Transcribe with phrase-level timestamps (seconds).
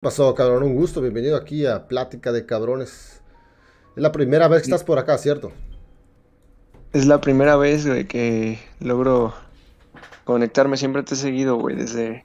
[0.00, 0.62] pasó, cabrón?
[0.62, 3.20] Un gusto, bienvenido aquí a Plática de Cabrones.
[3.94, 5.52] Es la primera vez que estás por acá, ¿cierto?
[6.94, 9.34] Es la primera vez, güey, que logro
[10.24, 10.78] conectarme.
[10.78, 12.24] Siempre te he seguido, güey, desde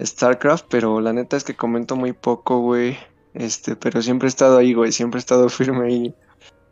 [0.00, 2.96] StarCraft, pero la neta es que comento muy poco, güey.
[3.34, 4.92] Este, pero siempre he estado ahí, güey.
[4.92, 6.14] Siempre he estado firme ahí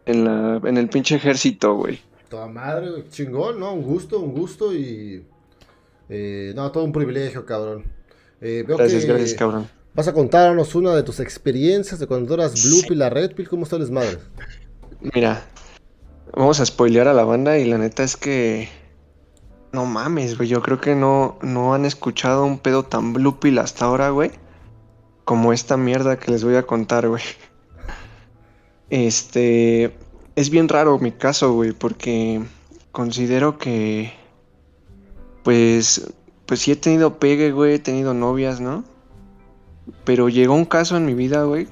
[0.06, 2.00] en, la, en el pinche ejército, güey.
[2.28, 3.08] Toda madre, güey.
[3.08, 3.72] Chingón, ¿no?
[3.74, 5.26] Un gusto, un gusto y...
[6.08, 7.82] eh, no, todo un privilegio, cabrón.
[8.40, 9.79] Eh, veo Gracias, que gracias, cabrón.
[9.94, 13.48] Vas a contarnos una de tus experiencias de cuando eras Blue Pill a Red Pill.
[13.48, 14.18] ¿Cómo está el desmadre?
[15.00, 15.44] Mira,
[16.32, 18.68] vamos a spoilear a la banda y la neta es que...
[19.72, 20.48] No mames, güey.
[20.48, 24.30] Yo creo que no, no han escuchado un pedo tan blue pill hasta ahora, güey.
[25.24, 27.22] Como esta mierda que les voy a contar, güey.
[28.90, 29.96] Este...
[30.36, 32.42] Es bien raro mi caso, güey, porque
[32.92, 34.12] considero que...
[35.42, 36.12] Pues...
[36.46, 37.74] Pues sí he tenido pegue, güey.
[37.74, 38.84] He tenido novias, ¿no?
[40.04, 41.68] Pero llegó un caso en mi vida, güey.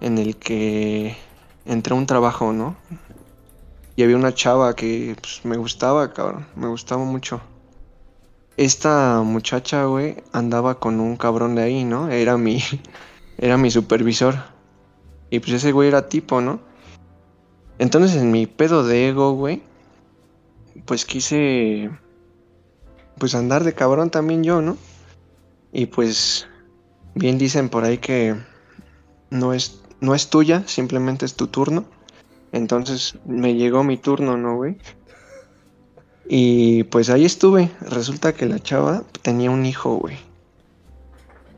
[0.00, 1.16] En el que
[1.64, 2.76] entré a un trabajo, ¿no?
[3.96, 6.46] Y había una chava que pues, me gustaba, cabrón.
[6.54, 7.40] Me gustaba mucho.
[8.56, 12.08] Esta muchacha, güey, andaba con un cabrón de ahí, ¿no?
[12.10, 12.62] Era mi,
[13.38, 14.36] era mi supervisor.
[15.30, 16.60] Y pues ese güey era tipo, ¿no?
[17.78, 19.62] Entonces en mi pedo de ego, güey,
[20.86, 21.90] pues quise,
[23.18, 24.76] pues andar de cabrón también yo, ¿no?
[25.72, 26.48] Y pues
[27.16, 28.36] bien dicen por ahí que
[29.30, 31.84] no es, no es tuya, simplemente es tu turno.
[32.52, 34.76] Entonces me llegó mi turno, ¿no, güey?
[36.28, 37.70] Y pues ahí estuve.
[37.80, 40.16] Resulta que la chava tenía un hijo, güey.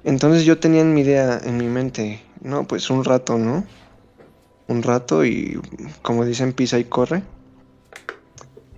[0.05, 3.67] Entonces yo tenía en mi idea, en mi mente, no, pues un rato, ¿no?
[4.69, 5.61] Un rato y
[6.03, 7.23] como dicen, pisa y corre.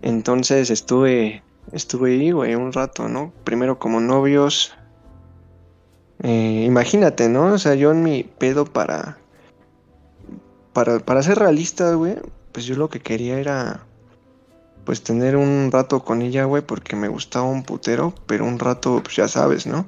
[0.03, 3.33] Entonces estuve, estuve ahí, güey, un rato, ¿no?
[3.45, 4.73] Primero como novios.
[6.23, 7.55] Eh, imagínate, ¿no?
[7.55, 9.19] O sea, yo en mi pedo para,
[10.73, 12.17] para, para ser realista, güey,
[12.53, 13.85] pues yo lo que quería era,
[14.85, 19.01] pues tener un rato con ella, güey, porque me gustaba un putero, pero un rato,
[19.03, 19.87] pues ya sabes, ¿no?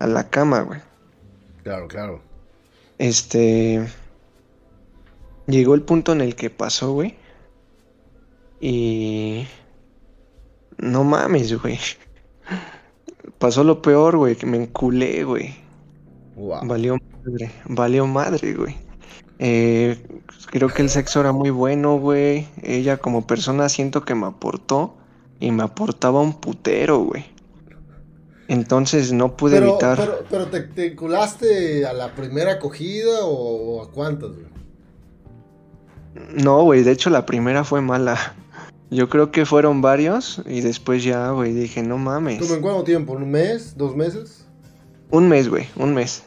[0.00, 0.80] A la cama, güey.
[1.62, 2.20] Claro, claro.
[2.98, 3.86] Este.
[5.46, 7.16] Llegó el punto en el que pasó, güey.
[8.60, 9.46] Y.
[10.76, 11.78] No mames, güey.
[13.38, 15.67] Pasó lo peor, güey, que me enculé, güey.
[16.38, 16.60] Wow.
[16.64, 18.76] Valió madre, valió madre, güey.
[19.40, 19.98] Eh,
[20.50, 22.46] creo que el sexo era muy bueno, güey.
[22.62, 24.94] Ella como persona siento que me aportó
[25.40, 27.24] y me aportaba un putero, güey.
[28.46, 29.98] Entonces no pude Pero, evitar.
[29.98, 34.46] pero, pero te, te enculaste a la primera acogida o, o a cuántas, güey?
[36.42, 38.16] No, güey, de hecho la primera fue mala.
[38.90, 42.40] Yo creo que fueron varios y después ya, güey, dije, no mames.
[42.40, 43.12] ¿Cómo en cuánto tiempo?
[43.12, 43.76] ¿Un mes?
[43.76, 44.47] ¿Dos meses?
[45.10, 46.22] Un mes, güey, un mes,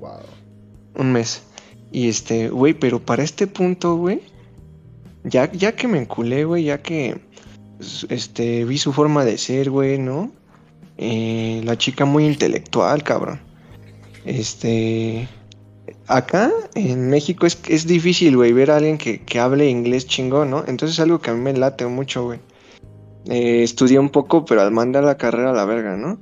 [0.00, 0.20] Wow.
[0.96, 1.42] un mes.
[1.90, 4.22] Y este, güey, pero para este punto, güey,
[5.24, 7.20] ya, ya que me enculé, güey, ya que,
[8.08, 10.32] este, vi su forma de ser, güey, ¿no?
[10.96, 13.40] Eh, la chica muy intelectual, cabrón.
[14.24, 15.28] Este,
[16.06, 20.50] acá en México es, es difícil, güey, ver a alguien que, que hable inglés chingón,
[20.50, 20.64] ¿no?
[20.66, 22.40] Entonces es algo que a mí me late mucho, güey.
[23.26, 26.18] Eh, estudié un poco, pero al mandar la carrera a la verga, ¿no?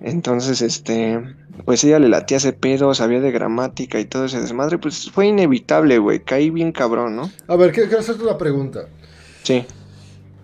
[0.00, 1.20] Entonces, este,
[1.64, 5.26] pues ella le latía ese pedo, sabía de gramática y todo ese desmadre, pues fue
[5.26, 7.30] inevitable, güey, caí bien cabrón, ¿no?
[7.48, 8.86] A ver, quiero, quiero hacerte una pregunta.
[9.42, 9.64] Sí.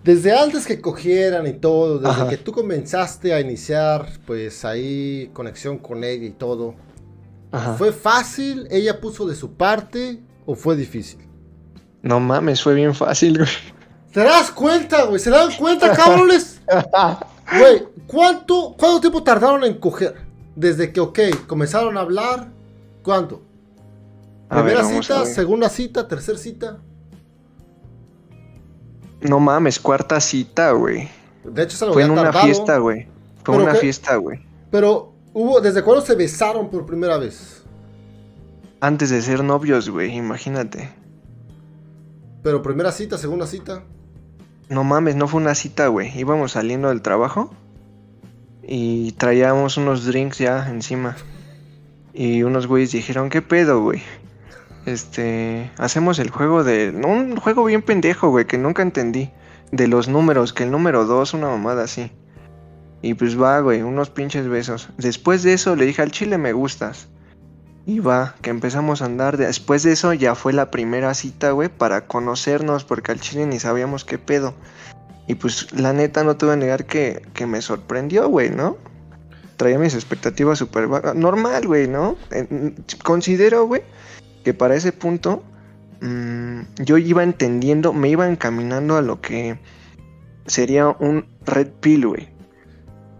[0.03, 2.29] Desde antes que cogieran y todo, desde Ajá.
[2.29, 6.75] que tú comenzaste a iniciar, pues ahí conexión con ella y todo,
[7.51, 7.73] Ajá.
[7.75, 8.67] ¿fue fácil?
[8.69, 11.19] ¿Ella puso de su parte o fue difícil?
[12.01, 13.49] No mames, fue bien fácil, güey.
[14.11, 15.19] ¿Te das cuenta, güey?
[15.19, 16.61] ¿Se dan cuenta, cabrones?
[17.51, 20.15] Güey, ¿cuánto, ¿cuánto tiempo tardaron en coger?
[20.55, 22.49] Desde que, ok, comenzaron a hablar,
[23.03, 23.41] ¿cuánto?
[24.49, 25.33] A ver, Primera vamos a cita, ver.
[25.33, 26.77] segunda cita, tercera cita.
[29.21, 31.09] No mames, cuarta cita, güey.
[31.43, 33.07] De hecho, se lo Fue en había una tardado, fiesta, güey.
[33.43, 34.39] Fue ¿Pero una fiesta, güey.
[34.71, 37.63] Pero, hubo, ¿desde cuándo se besaron por primera vez?
[38.81, 40.93] Antes de ser novios, güey, imagínate.
[42.43, 43.83] Pero primera cita, segunda cita.
[44.69, 46.17] No mames, no fue una cita, güey.
[46.17, 47.53] Íbamos saliendo del trabajo
[48.63, 51.15] y traíamos unos drinks ya encima.
[52.13, 54.01] Y unos güeyes dijeron, ¿qué pedo, güey?
[54.85, 56.89] Este, hacemos el juego de...
[57.05, 59.29] Un juego bien pendejo, güey, que nunca entendí.
[59.71, 62.11] De los números, que el número 2, una mamada así.
[63.01, 64.89] Y pues va, güey, unos pinches besos.
[64.97, 67.07] Después de eso le dije al chile me gustas.
[67.85, 69.37] Y va, que empezamos a andar.
[69.37, 73.59] Después de eso ya fue la primera cita, güey, para conocernos, porque al chile ni
[73.59, 74.55] sabíamos qué pedo.
[75.27, 78.77] Y pues la neta no te voy a negar que, que me sorprendió, güey, ¿no?
[79.55, 82.17] traía mis expectativas súper normal, güey, ¿no?
[83.03, 83.81] considero, güey,
[84.43, 85.43] que para ese punto
[86.01, 89.57] mm, yo iba entendiendo, me iba encaminando a lo que
[90.45, 92.34] sería un red pill, güey.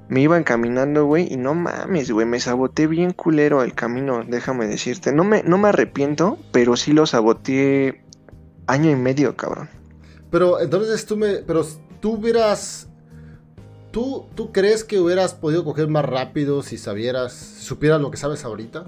[0.08, 4.68] Me iba encaminando, güey, y no mames, güey, me saboteé bien culero el camino, déjame
[4.68, 5.12] decirte.
[5.12, 8.04] No me, no me arrepiento, pero sí lo saboteé
[8.68, 9.70] año y medio, cabrón.
[10.30, 11.66] Pero entonces tú me, pero
[12.00, 12.88] tú hubieras,
[13.92, 18.46] tú, tú crees que hubieras podido coger más rápido si sabieras, supieras lo que sabes
[18.46, 18.86] ahorita?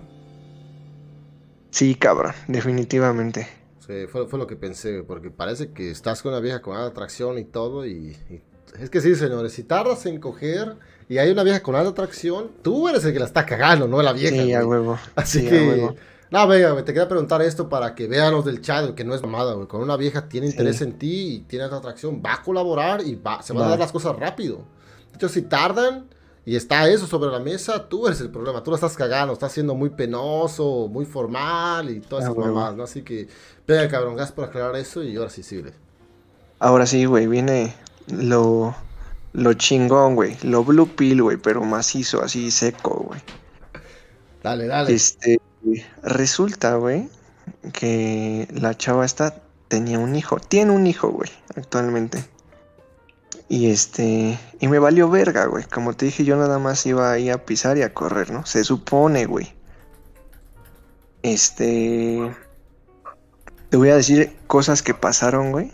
[1.71, 3.47] Sí, cabrón, definitivamente.
[3.79, 7.37] Sí, fue, fue, lo que pensé, porque parece que estás con una vieja con atracción
[7.39, 8.17] y todo, y,
[8.79, 10.75] es que sí, señores, si tardas en coger
[11.09, 14.01] y hay una vieja con alta atracción, tú eres el que la está cagando, no
[14.01, 14.43] la vieja.
[14.43, 14.99] Sí, a huevo.
[15.15, 15.95] Así que.
[16.29, 19.21] No, venga, te quería preguntar esto para que vean los del chat, que no es
[19.21, 19.67] mamada, güey.
[19.67, 23.15] Con una vieja tiene interés en ti y tiene alta atracción, va a colaborar y
[23.15, 24.57] va, se van a dar las cosas rápido.
[25.11, 26.07] De hecho, si tardan
[26.45, 28.61] y está eso sobre la mesa, tú eres el problema.
[28.61, 32.83] Tú la estás cagando, estás siendo muy penoso, muy formal y todas esas mamás, ¿no?
[32.83, 33.29] Así que,
[33.65, 35.63] venga, cabrón, gracias por aclarar eso y ahora sí, sí,
[36.59, 37.73] Ahora sí, güey, viene
[38.07, 38.75] lo
[39.37, 40.35] lo chingón, güey.
[40.41, 43.21] Lo blue pill, güey, pero macizo, así seco, güey.
[44.41, 44.93] Dale, dale.
[44.93, 45.39] Este,
[46.01, 47.07] resulta, güey,
[47.71, 50.37] que la chava esta tenía un hijo.
[50.39, 52.25] Tiene un hijo, güey, actualmente.
[53.47, 55.65] Y este, y me valió verga, güey.
[55.65, 58.43] Como te dije, yo nada más iba ahí a pisar y a correr, ¿no?
[58.47, 59.53] Se supone, güey.
[61.21, 62.35] Este,
[63.69, 65.71] te voy a decir cosas que pasaron, güey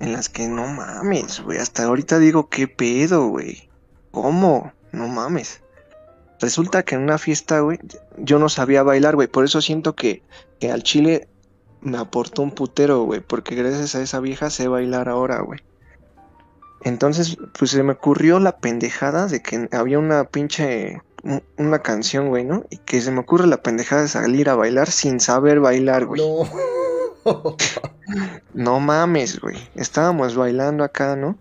[0.00, 1.58] en las que no mames, güey.
[1.58, 3.68] Hasta ahorita digo, ¿qué pedo, güey?
[4.10, 4.72] ¿Cómo?
[4.92, 5.62] No mames.
[6.40, 7.78] Resulta que en una fiesta, güey,
[8.18, 9.28] yo no sabía bailar, güey.
[9.28, 10.22] Por eso siento que,
[10.60, 11.28] que al chile
[11.80, 13.20] me aportó un putero, güey.
[13.20, 15.60] Porque gracias a esa vieja sé bailar ahora, güey.
[16.82, 21.02] Entonces, pues se me ocurrió la pendejada de que había una pinche.
[21.56, 22.64] Una canción, güey, ¿no?
[22.70, 26.20] Y que se me ocurre la pendejada de salir a bailar sin saber bailar, güey.
[26.20, 26.48] No.
[28.54, 29.56] no mames, güey.
[29.74, 31.36] Estábamos bailando acá, ¿no?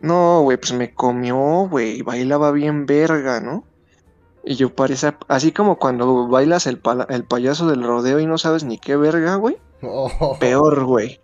[0.00, 2.02] No, güey, pues me comió, güey.
[2.02, 3.64] Bailaba bien verga, ¿no?
[4.44, 8.64] Y yo parecía, así como cuando bailas el, el payaso del rodeo y no sabes
[8.64, 9.56] ni qué verga, güey.
[10.40, 11.20] Peor, güey.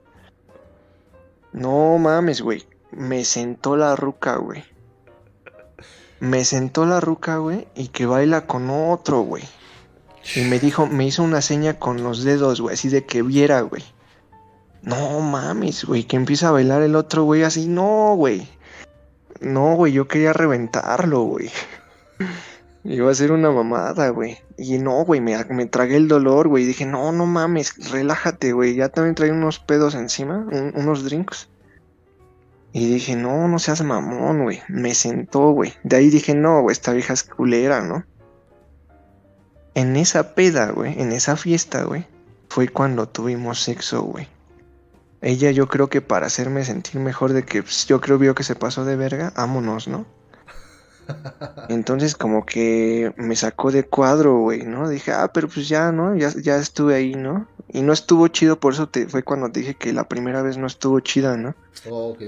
[1.53, 2.67] No mames, güey.
[2.91, 4.65] Me sentó la ruca, güey.
[6.21, 9.45] Me sentó la ruca, güey, y que baila con otro, güey.
[10.37, 13.63] Y me dijo, me hizo una seña con los dedos, güey, así de que viera,
[13.63, 13.83] güey.
[14.83, 18.49] No mames, güey, que empieza a bailar el otro, güey, así, no, güey.
[19.41, 21.51] No, güey, yo quería reventarlo, güey.
[22.85, 24.39] Iba a ser una mamada, güey.
[24.57, 26.65] Y no, güey, me, me, tragué el dolor, güey.
[26.65, 28.75] Dije, no, no mames, relájate, güey.
[28.75, 31.49] Ya también trae unos pedos encima, unos drinks.
[32.73, 34.63] Y dije, no, no seas mamón, güey.
[34.69, 35.75] Me sentó, güey.
[35.83, 38.05] De ahí dije, no, güey, esta vieja es culera, ¿no?
[39.75, 42.07] En esa peda, güey, en esa fiesta, güey,
[42.49, 44.27] fue cuando tuvimos sexo, güey
[45.23, 48.45] ella yo creo que para hacerme sentir mejor de que pues, yo creo vio que
[48.45, 50.07] se pasó de verga, vámonos, ¿no?
[51.69, 54.89] Entonces como que me sacó de cuadro, güey, ¿no?
[54.89, 56.17] Dije, ah, pero pues ya, ¿no?
[56.17, 57.47] Ya, ya estuve ahí, ¿no?
[57.69, 60.57] Y no estuvo chido, por eso te, fue cuando te dije que la primera vez
[60.57, 61.55] no estuvo chida, ¿no?
[61.89, 62.23] Oh, ok.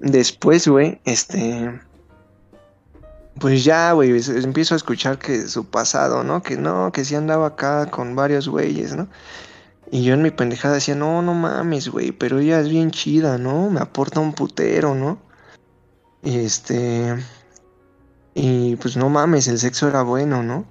[0.00, 1.80] Después, güey, este...
[3.38, 6.42] Pues ya, güey, empiezo a escuchar que su pasado, ¿no?
[6.42, 9.08] Que no, que sí andaba acá con varios güeyes, ¿no?
[9.92, 13.36] Y yo en mi pendejada decía, no, no mames, güey, pero ella es bien chida,
[13.36, 13.68] ¿no?
[13.68, 15.18] Me aporta un putero, ¿no?
[16.22, 17.22] Y este...
[18.32, 20.64] Y pues no mames, el sexo era bueno, ¿no?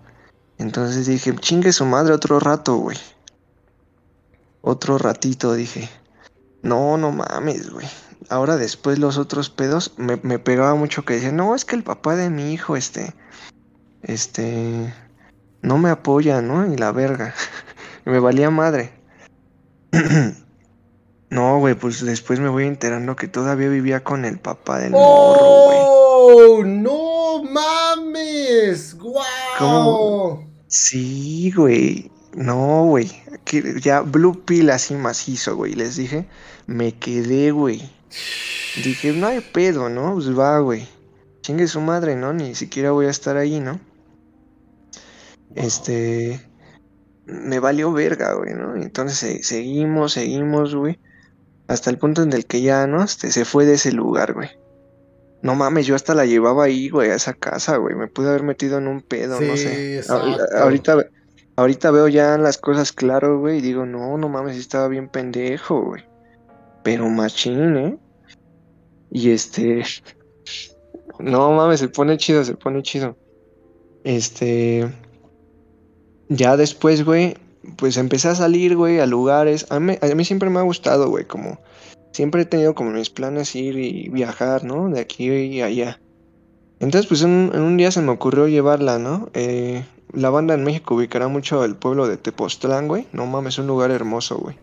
[0.58, 2.98] Entonces dije, chingue su madre otro rato, güey.
[4.62, 5.88] Otro ratito, dije.
[6.64, 7.88] No, no mames, güey.
[8.28, 11.84] Ahora después los otros pedos me, me pegaba mucho que decía, no, es que el
[11.84, 13.14] papá de mi hijo, este...
[14.02, 14.92] Este...
[15.62, 16.74] No me apoya, ¿no?
[16.74, 17.36] Y la verga.
[18.06, 19.00] me valía madre.
[21.30, 25.66] no, güey, pues después me voy enterando que todavía vivía con el papá del morro,
[25.66, 25.78] güey.
[25.84, 26.64] ¡Oh!
[26.66, 28.98] ¡No mames!
[28.98, 30.46] ¡Guau!
[30.68, 32.12] Sí, güey.
[32.34, 33.12] No, güey.
[33.82, 35.74] Ya Blue Pill así macizo, güey.
[35.74, 36.28] Les dije,
[36.68, 37.82] me quedé, güey.
[38.84, 40.14] Dije, no hay pedo, ¿no?
[40.14, 40.88] Pues va, güey.
[41.42, 42.32] Chingue su madre, ¿no?
[42.34, 43.80] Ni siquiera voy a estar ahí, ¿no?
[45.56, 46.51] Este
[47.32, 48.76] me valió verga, güey, ¿no?
[48.76, 51.00] Entonces seguimos, seguimos, güey.
[51.68, 53.04] Hasta el punto en el que ya, ¿no?
[53.04, 54.50] Este, se fue de ese lugar, güey.
[55.42, 57.96] No mames, yo hasta la llevaba ahí, güey, a esa casa, güey.
[57.96, 60.02] Me pude haber metido en un pedo, no sé.
[60.56, 60.98] Ahorita,
[61.56, 65.82] ahorita veo ya las cosas claro, güey, y digo, no, no mames, estaba bien pendejo,
[65.82, 66.04] güey.
[66.84, 67.98] Pero machín, ¿eh?
[69.10, 69.84] Y este...
[71.20, 73.16] No mames, se pone chido, se pone chido.
[74.04, 74.90] Este.
[76.34, 77.36] Ya después, güey,
[77.76, 79.66] pues empecé a salir, güey, a lugares.
[79.70, 81.60] A mí, siempre me ha gustado, güey, como.
[82.14, 84.90] Siempre he tenido como mis planes ir y viajar, ¿no?
[84.90, 86.00] De aquí y allá.
[86.80, 89.30] Entonces, pues en, un día se me ocurrió llevarla, ¿no?
[89.34, 89.84] Eh,
[90.14, 93.08] la banda en México ubicará mucho el pueblo de Tepoztlán, güey.
[93.12, 94.56] No mames, es un lugar hermoso, güey.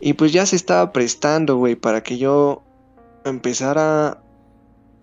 [0.00, 2.64] Y pues ya se estaba prestando, güey, para que yo
[3.24, 4.20] empezara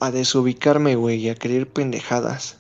[0.02, 2.58] a desubicarme, güey, y a querer pendejadas.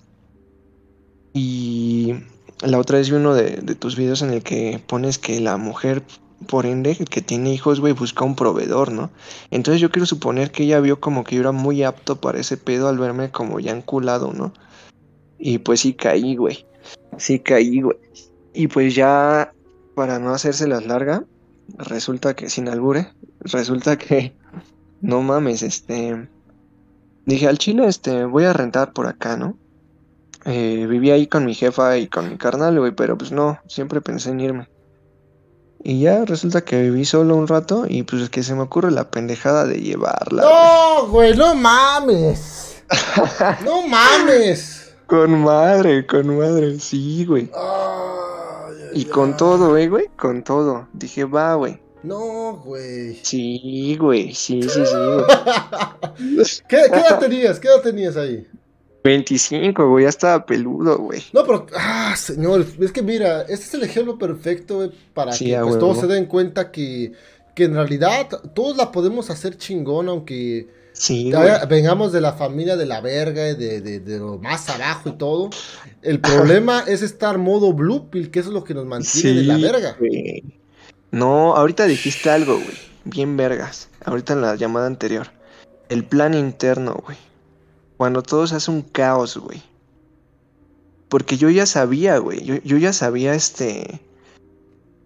[1.33, 2.15] Y
[2.61, 6.03] la otra vez vi uno de, tus videos en el que pones que la mujer,
[6.47, 9.11] por ende, que tiene hijos, güey, busca un proveedor, ¿no?
[9.49, 12.57] Entonces yo quiero suponer que ella vio como que yo era muy apto para ese
[12.57, 14.53] pedo al verme como ya enculado, ¿no?
[15.37, 16.65] Y pues sí caí, güey.
[17.17, 17.97] Sí caí, güey.
[18.53, 19.53] Y pues ya,
[19.95, 21.23] para no hacérselas larga,
[21.77, 24.33] resulta que, sin albure, resulta que,
[25.01, 26.27] no mames, este...
[27.25, 29.55] Dije al chile, este, voy a rentar por acá, ¿no?
[30.45, 34.01] Eh, viví ahí con mi jefa y con mi carnal, güey, pero pues no, siempre
[34.01, 34.69] pensé en irme.
[35.83, 38.91] Y ya resulta que viví solo un rato y pues es que se me ocurre
[38.91, 40.43] la pendejada de llevarla.
[40.43, 42.83] No, güey, no mames.
[43.65, 44.93] no mames.
[45.07, 47.49] Con madre, con madre, sí, güey.
[48.93, 50.87] y con todo, güey, güey, con todo.
[50.93, 51.81] Dije, va, güey.
[52.03, 53.19] No, güey.
[53.23, 55.25] Sí, güey, sí, sí, sí, güey.
[56.69, 57.59] ¿Qué, ¿Qué edad tenías?
[57.59, 58.47] ¿Qué edad tenías ahí?
[59.03, 61.23] 25, güey, ya estaba peludo, güey.
[61.31, 65.57] No, pero, ah, señor, es que mira, este es el ejemplo perfecto, güey, para que
[65.61, 67.13] pues, todos se den cuenta que,
[67.55, 71.31] que en realidad todos la podemos hacer chingón, aunque sí,
[71.69, 75.49] vengamos de la familia de la verga, de, de, de lo más abajo y todo.
[76.01, 79.43] El problema es estar modo blue pill, que eso es lo que nos mantiene de
[79.43, 79.97] la verga.
[81.11, 85.27] No, ahorita dijiste algo, güey, bien vergas, ahorita en la llamada anterior.
[85.87, 87.17] El plan interno, güey.
[87.99, 89.61] Cuando todo se hace un caos, güey.
[91.09, 92.45] Porque yo ya sabía, güey.
[92.45, 93.99] Yo, ya sabía este.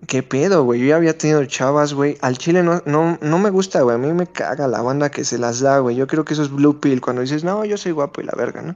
[0.06, 0.80] ¿Qué pedo, güey?
[0.80, 2.20] Yo ya había tenido chavas, güey.
[2.22, 3.96] Al chile no, no, no me gusta, güey.
[3.96, 5.96] A mí me caga la banda que se las da, güey.
[5.96, 7.02] Yo creo que eso es blue pill.
[7.02, 8.76] Cuando dices, no, yo soy guapo y la verga, ¿no?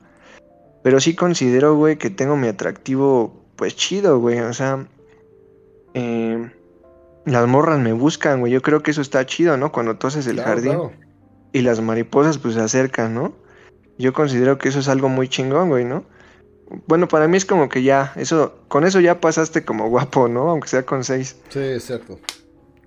[0.82, 4.40] Pero sí considero, güey, que tengo mi atractivo, pues chido, güey.
[4.40, 4.88] O sea,
[5.94, 6.52] eh,
[7.26, 8.52] las morras me buscan, güey.
[8.52, 9.72] Yo creo que eso está chido, ¿no?
[9.72, 10.90] Cuando tú haces el jardín
[11.54, 13.46] y las mariposas, pues se acercan, ¿no?
[13.98, 16.06] Yo considero que eso es algo muy chingón, güey, ¿no?
[16.88, 20.50] Bueno, para mí es como que ya, eso, con eso ya pasaste como guapo, ¿no?
[20.50, 21.38] Aunque sea con seis.
[21.50, 22.20] Sí, es cierto.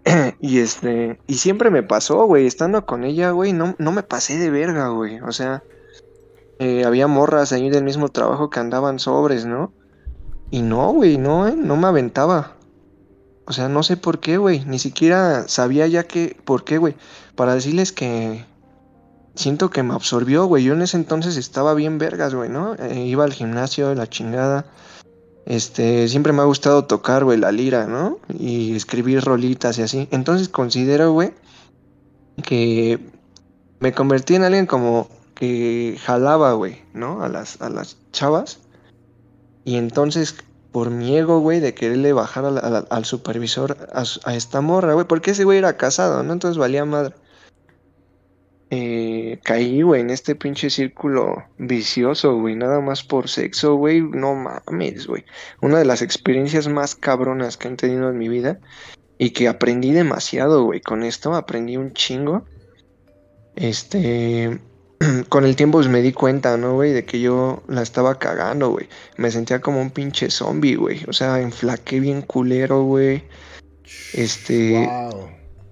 [0.40, 4.38] y este, y siempre me pasó, güey, estando con ella, güey, no, no me pasé
[4.38, 5.20] de verga, güey.
[5.20, 5.62] O sea,
[6.58, 9.72] eh, había morras ahí del mismo trabajo que andaban sobres, ¿no?
[10.50, 12.56] Y no, güey, no, eh, no me aventaba.
[13.46, 14.64] O sea, no sé por qué, güey.
[14.64, 16.94] Ni siquiera sabía ya que, por qué, güey.
[17.34, 18.44] Para decirles que,
[19.40, 20.64] siento que me absorbió, güey.
[20.64, 22.74] Yo en ese entonces estaba bien vergas, güey, ¿no?
[22.74, 24.66] Eh, iba al gimnasio, la chingada.
[25.46, 28.18] Este, siempre me ha gustado tocar, güey, la lira, ¿no?
[28.28, 30.08] Y escribir rolitas y así.
[30.10, 31.32] Entonces considero, güey,
[32.44, 33.00] que
[33.80, 37.22] me convertí en alguien como que jalaba, güey, ¿no?
[37.22, 38.60] A las, a las chavas.
[39.64, 40.36] Y entonces,
[40.70, 42.44] por mi ego, güey, de quererle bajar
[42.90, 46.32] al supervisor a, a esta morra, güey, porque ese güey era casado, ¿no?
[46.32, 47.14] Entonces valía madre
[48.72, 54.36] eh, caí, güey, en este pinche círculo vicioso, güey, nada más por sexo, güey, no
[54.36, 55.24] mames, güey.
[55.60, 58.60] Una de las experiencias más cabronas que he tenido en mi vida
[59.18, 62.44] y que aprendí demasiado, güey, con esto, aprendí un chingo.
[63.56, 64.60] Este,
[65.28, 66.92] con el tiempo pues me di cuenta, ¿no, güey?
[66.92, 68.88] De que yo la estaba cagando, güey.
[69.16, 71.02] Me sentía como un pinche zombie, güey.
[71.08, 73.24] O sea, enflaqué bien culero, güey.
[74.12, 74.88] Este...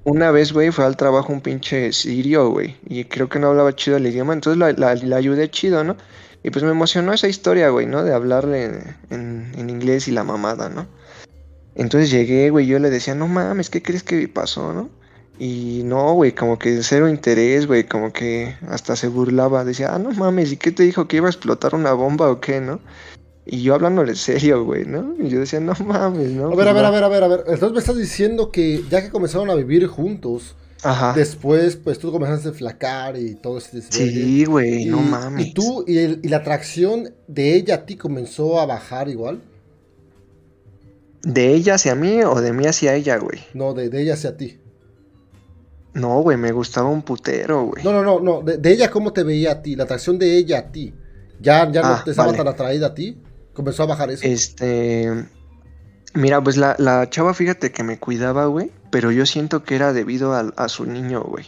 [0.08, 2.78] Una vez, güey, fue al trabajo un pinche sirio, güey.
[2.88, 4.32] Y creo que no hablaba chido el idioma.
[4.32, 5.98] Entonces la, ayudé chido, ¿no?
[6.42, 8.02] Y pues me emocionó esa historia, güey, ¿no?
[8.02, 10.86] De hablarle en, inglés y la mamada, ¿no?
[11.74, 14.88] Entonces llegué, güey, yo le decía, no mames, ¿qué crees que pasó, no?
[15.38, 19.66] Y no, güey, como que cero interés, güey, como que hasta se burlaba.
[19.66, 21.06] Decía, ah, no mames, ¿y qué te dijo?
[21.06, 22.80] ¿Que iba a explotar una bomba o qué, no?
[23.50, 25.14] Y yo hablándole serio, güey, ¿no?
[25.18, 26.52] Y yo decía, no mames, ¿no?
[26.52, 27.44] A ver, a ver, a ver, a ver, a ver.
[27.46, 31.14] Entonces me estás diciendo que ya que comenzaron a vivir juntos, Ajá.
[31.14, 35.46] después, pues tú comenzaste a flacar y todo ese Sí, güey, no mames.
[35.46, 39.40] ¿Y tú, y, la atracción de ella a ti comenzó a bajar igual?
[41.22, 43.40] ¿De ella hacia mí o de mí hacia ella, güey?
[43.54, 44.58] No, de, ella hacia ti.
[45.94, 47.82] No, güey, me gustaba un putero, güey.
[47.82, 48.42] No, no, no, no.
[48.42, 49.74] De, ella, ¿cómo te veía a ti?
[49.74, 50.92] La atracción de ella a ti.
[51.40, 53.16] ¿Ya, ya no ah, te estaba tan atraída a ti?
[53.58, 54.24] Comenzó a bajar eso.
[54.24, 55.26] Este.
[56.14, 58.70] Mira, pues la, la chava, fíjate que me cuidaba, güey.
[58.92, 61.44] Pero yo siento que era debido a, su niño, güey.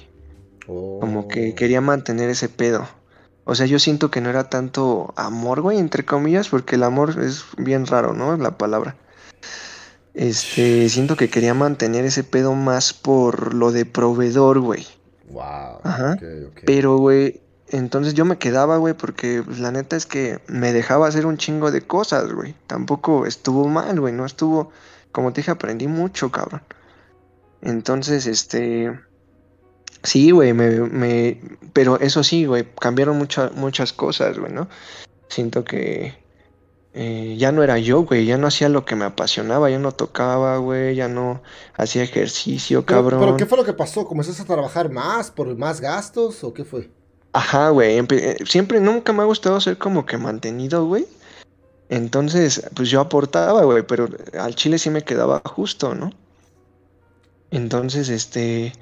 [0.66, 1.54] Como que oh.
[1.54, 2.88] quería mantener ese pedo.
[3.44, 7.14] O sea, yo siento que no era tanto amor, güey, entre comillas, porque el amor
[7.22, 8.36] es bien raro, ¿no?
[8.36, 8.96] La palabra.
[10.12, 14.84] Este, siento que quería mantener ese pedo más por lo de proveedor, güey.
[15.28, 15.78] Wow.
[15.84, 16.18] Ajá.
[16.66, 17.39] Pero, güey,
[17.72, 21.36] entonces yo me quedaba, güey, porque pues, la neta es que me dejaba hacer un
[21.36, 22.54] chingo de cosas, güey.
[22.66, 24.72] Tampoco estuvo mal, güey, no estuvo,
[25.12, 26.62] como te dije, aprendí mucho, cabrón.
[27.62, 28.98] Entonces, este,
[30.02, 31.40] sí, güey, me, me,
[31.72, 34.68] pero eso sí, güey, cambiaron muchas muchas cosas, güey, ¿no?
[35.28, 36.14] Siento que
[36.92, 39.92] eh, ya no era yo, güey, ya no hacía lo que me apasionaba, ya no
[39.92, 41.40] tocaba, güey, ya no
[41.76, 43.20] hacía ejercicio, cabrón.
[43.20, 44.06] ¿Pero qué fue lo que pasó?
[44.06, 46.90] ¿Comenzaste a trabajar más por más gastos o qué fue?
[47.32, 47.98] Ajá, güey.
[47.98, 51.06] Eh, siempre, nunca me ha gustado ser como que mantenido, güey.
[51.88, 54.08] Entonces, pues yo aportaba, güey, pero
[54.38, 56.12] al chile sí me quedaba justo, ¿no?
[57.50, 58.72] Entonces, este,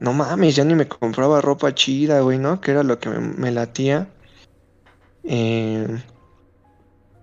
[0.00, 2.60] no mames, ya ni me compraba ropa chida, güey, ¿no?
[2.60, 4.08] Que era lo que me, me latía.
[5.24, 6.02] Eh,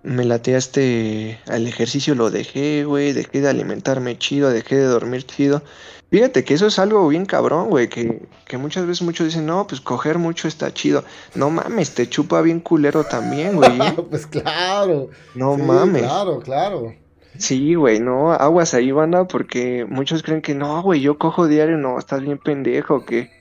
[0.03, 5.25] me latía este, al ejercicio lo dejé, güey, dejé de alimentarme chido, dejé de dormir
[5.25, 5.61] chido.
[6.09, 9.65] Fíjate que eso es algo bien cabrón, güey, que, que muchas veces muchos dicen, no,
[9.67, 11.05] pues coger mucho está chido.
[11.35, 13.79] No mames, te chupa bien culero también, güey.
[13.79, 13.95] ¿eh?
[14.09, 15.09] pues claro.
[15.35, 16.01] No mames.
[16.01, 16.93] Claro, claro.
[17.37, 21.77] Sí, güey, no, aguas ahí, banda, porque muchos creen que no, güey, yo cojo diario,
[21.77, 23.31] no, estás bien pendejo, que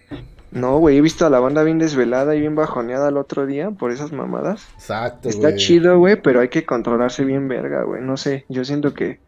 [0.52, 3.70] no, güey, he visto a la banda bien desvelada y bien bajoneada el otro día
[3.70, 4.66] por esas mamadas.
[4.74, 8.94] Exacto, Está chido, güey, pero hay que controlarse bien verga, güey, no sé, yo siento
[8.94, 9.20] que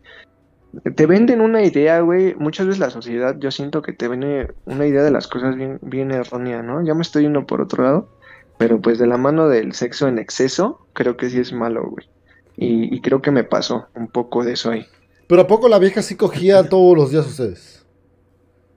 [0.95, 2.35] te venden una idea, güey.
[2.37, 5.79] Muchas veces la sociedad, yo siento que te vende una idea de las cosas bien,
[5.83, 6.83] bien errónea, ¿no?
[6.83, 8.09] Ya me estoy yendo por otro lado.
[8.59, 12.09] Pero pues de la mano del sexo en exceso, creo que sí es malo, güey.
[12.57, 14.87] Y, creo que me pasó un poco de eso ahí.
[15.27, 17.82] Pero ¿a poco la vieja sí cogía todos los días ustedes?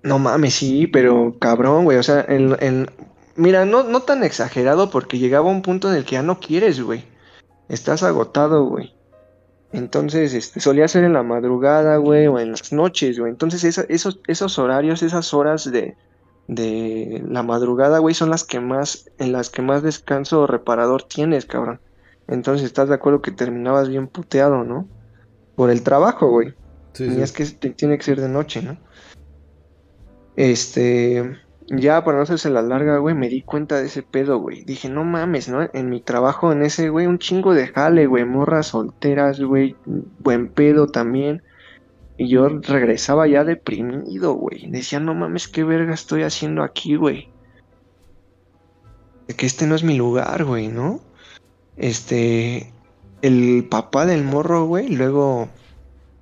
[0.06, 1.98] No mames, sí, pero cabrón, güey.
[1.98, 2.88] O sea, en,
[3.36, 6.80] mira, no, no tan exagerado porque llegaba un punto en el que ya no quieres,
[6.80, 7.04] güey.
[7.70, 8.94] Estás agotado, güey.
[9.74, 13.32] Entonces, este, solía ser en la madrugada, güey, o en las noches, güey.
[13.32, 15.98] Entonces, esos, esos horarios, esas horas de,
[16.48, 21.48] de la madrugada, güey, son las que más, en las que más descanso reparador tienes,
[21.48, 21.80] cabrón.
[22.28, 24.88] Entonces, ¿estás de acuerdo que terminabas bien puteado, no?
[25.56, 26.54] Por el trabajo, güey.
[26.94, 28.78] Sí, y es que tiene que ser de noche, ¿no?
[30.36, 34.64] Este, ya para no hacerse la larga, güey, me di cuenta de ese pedo, güey.
[34.64, 35.68] Dije, no mames, ¿no?
[35.74, 39.76] En mi trabajo en ese, güey, un chingo de jale, güey, morras solteras, güey,
[40.20, 41.42] buen pedo también.
[42.18, 44.70] Y yo regresaba ya deprimido, güey.
[44.70, 47.30] Decía, no mames, qué verga estoy haciendo aquí, güey.
[49.36, 51.02] Que este no es mi lugar, güey, ¿no?
[51.78, 52.72] Este,
[53.22, 55.50] el papá del morro, güey, luego,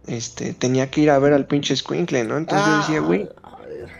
[0.07, 2.37] este, tenía que ir a ver al pinche Squinkle, ¿no?
[2.37, 3.29] Entonces yo decía, güey,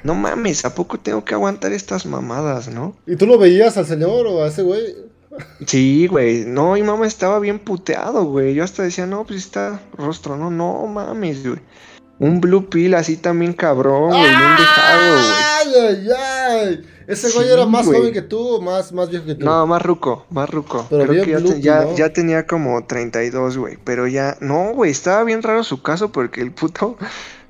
[0.04, 2.96] no mames, ¿a poco tengo que aguantar estas mamadas, no?
[3.06, 4.84] ¿Y tú lo veías al señor o a ese güey?
[5.66, 6.46] Sí, güey.
[6.46, 8.54] No, mi mamá estaba bien puteado, güey.
[8.54, 11.60] Yo hasta decía, no, pues está rostro, no, no mames, güey.
[12.20, 15.34] Un blue pill así también cabrón, güey, bien dejado, güey.
[15.34, 16.86] Ay, ay, ay.
[17.08, 19.46] Ese güey era más joven que tú o más, más viejo que tú.
[19.46, 20.86] No, más ruco, más ruco.
[20.90, 23.78] Pero Creo que ya, ya, tenía como 32, güey.
[23.84, 26.98] Pero ya, no, güey, estaba bien raro su caso porque el puto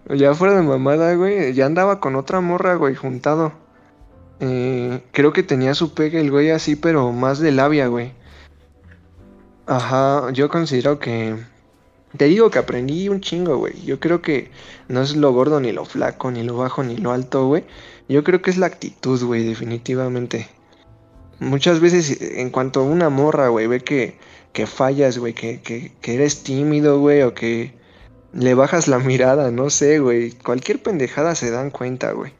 [0.09, 3.53] ya fuera de mamada, güey, ya andaba con otra morra, güey, juntado.
[4.39, 8.11] Eh, creo que tenía su pegue el güey así, pero más de labia, güey.
[9.65, 11.37] Ajá, yo considero que...
[12.17, 13.81] Te digo que aprendí un chingo, güey.
[13.85, 14.51] Yo creo que
[14.87, 17.63] no es lo gordo, ni lo flaco, ni lo bajo, ni lo alto, güey.
[18.07, 20.47] Yo creo que es la actitud, güey, definitivamente.
[21.39, 24.17] Muchas veces, en cuanto a una morra, güey, ve que,
[24.51, 27.73] que fallas, güey, que, que, que eres tímido, güey, o que
[28.33, 30.31] le bajas la mirada, no sé, güey.
[30.31, 32.33] Cualquier pendejada se dan cuenta, güey.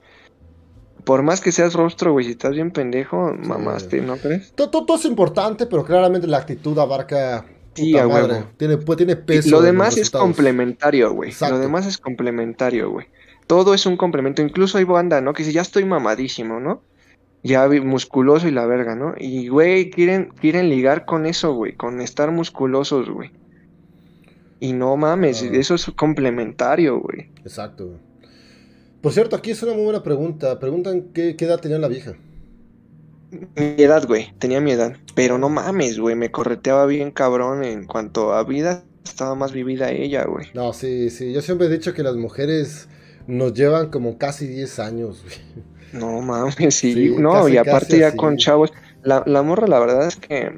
[1.04, 4.54] Por más que seas rostro, güey, si estás bien pendejo, mamaste, ¿no crees?
[4.54, 7.46] Todo, es importante, pero claramente la actitud abarca.
[7.76, 8.46] Sí, a huevo.
[8.58, 9.50] Tiene, tiene peso.
[9.50, 11.34] lo demás es complementario, güey.
[11.50, 13.08] Lo demás es complementario, güey.
[13.48, 14.42] Todo es un complemento.
[14.42, 15.34] Incluso hay banda, ¿no?
[15.34, 16.82] Que si ya estoy mamadísimo, ¿no?
[17.42, 19.16] Ya musculoso y la verga, ¿no?
[19.18, 21.74] Y, güey, quieren, quieren ligar con eso, güey.
[21.74, 23.32] Con estar musculosos, güey.
[24.64, 27.30] Y no mames, eso es complementario, güey.
[27.44, 28.00] Exacto.
[29.02, 30.58] Por cierto, aquí es una muy buena pregunta.
[30.58, 32.14] Preguntan qué, edad tenía la vieja.
[33.58, 34.32] Mi edad, güey.
[34.40, 34.96] Tenía mi edad.
[35.16, 36.16] Pero no mames, güey.
[36.16, 38.86] Me correteaba bien cabrón en cuanto a vida.
[39.04, 40.46] Estaba más vivida ella, güey.
[40.54, 41.34] No, sí, sí.
[41.34, 42.88] Yo siempre he dicho que las mujeres
[43.28, 45.36] nos llevan como casi 10 años, güey.
[45.92, 47.14] No mames, sí.
[47.20, 48.72] no, y aparte ya con chavos.
[49.04, 50.54] La, la morra, la verdad es que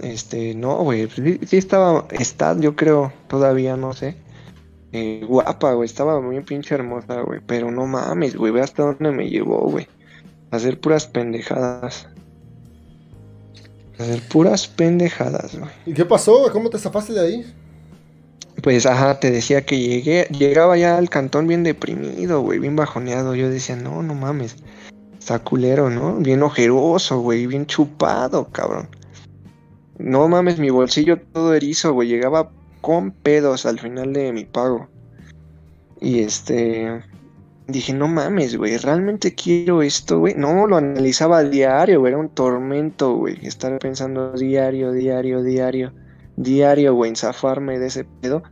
[0.00, 4.16] este, no, güey, sí, estaba, está, yo creo, todavía, no sé.
[4.92, 9.10] Eh, guapa, güey, estaba muy pinche hermosa, güey, pero no mames, güey, ve hasta dónde
[9.10, 9.86] me llevó, güey.
[10.50, 12.08] Hacer puras pendejadas.
[13.98, 15.70] Hacer puras pendejadas, güey.
[15.86, 16.50] ¿Y qué pasó?
[16.52, 17.54] ¿Cómo te zafaste de ahí?
[18.62, 23.34] Pues, ajá, te decía que llegué, llegaba ya al cantón bien deprimido, güey, bien bajoneado.
[23.34, 24.56] Yo decía, no, no mames,
[25.18, 26.16] está culero, ¿no?
[26.16, 28.88] Bien ojeroso, güey, bien chupado, cabrón.
[29.98, 34.88] No mames, mi bolsillo todo erizo, güey, llegaba con pedos al final de mi pago.
[36.00, 37.02] Y este,
[37.66, 40.34] dije, no mames, güey, ¿realmente quiero esto, güey?
[40.34, 45.92] No, lo analizaba a diario, güey, era un tormento, güey, estar pensando diario, diario, diario
[46.38, 48.42] diario, güey, en zafarme de ese pedo.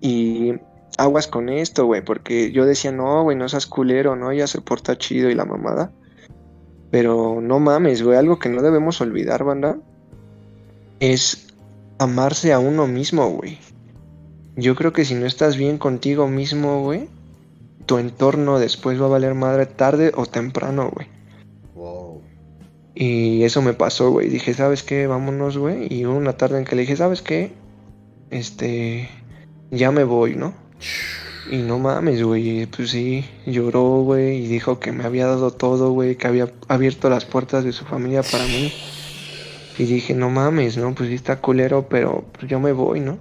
[0.00, 0.54] Y
[0.98, 4.32] aguas con esto, güey, porque yo decía, no, güey, no seas culero, ¿no?
[4.32, 5.92] Ya se porta chido y la mamada.
[6.90, 9.78] Pero no mames, güey, algo que no debemos olvidar, banda,
[11.00, 11.48] es
[11.98, 13.58] amarse a uno mismo, güey.
[14.56, 17.08] Yo creo que si no estás bien contigo mismo, güey,
[17.86, 21.08] tu entorno después va a valer madre tarde o temprano, güey.
[22.94, 24.28] Y eso me pasó, güey.
[24.28, 25.06] Dije, ¿sabes qué?
[25.06, 25.86] Vámonos, güey.
[25.90, 27.52] Y una tarde en que le dije, ¿sabes qué?
[28.30, 29.08] Este,
[29.70, 30.52] ya me voy, ¿no?
[31.50, 32.66] Y no mames, güey.
[32.66, 34.44] Pues sí, lloró, güey.
[34.44, 36.16] Y dijo que me había dado todo, güey.
[36.16, 38.70] Que había abierto las puertas de su familia para mí.
[39.78, 40.94] Y dije, no mames, ¿no?
[40.94, 43.18] Pues sí está culero, pero pues yo me voy, ¿no?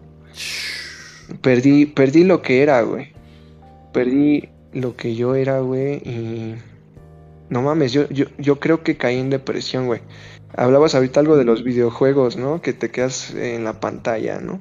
[1.42, 3.14] Perdí, perdí lo que era, güey.
[3.94, 5.98] Perdí lo que yo era, güey.
[5.98, 6.56] Y
[7.50, 10.02] no mames, yo, yo, yo creo que caí en depresión, güey.
[10.56, 12.62] Hablabas ahorita algo de los videojuegos, ¿no?
[12.62, 14.60] Que te quedas en la pantalla, ¿no?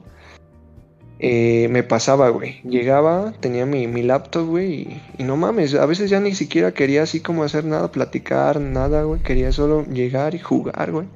[1.21, 2.61] Eh, me pasaba, güey.
[2.63, 6.73] Llegaba, tenía mi, mi laptop, güey, y, y, no mames, a veces ya ni siquiera
[6.73, 9.21] quería así como hacer nada, platicar, nada, güey.
[9.21, 11.07] Quería solo llegar y jugar, güey.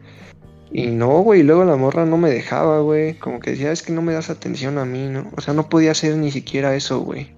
[0.73, 3.15] Y no, güey, luego la morra no me dejaba, güey.
[3.15, 5.31] Como que decía, es que no me das atención a mí, ¿no?
[5.37, 7.31] O sea, no podía hacer ni siquiera eso, güey